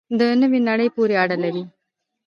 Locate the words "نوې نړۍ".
0.41-0.87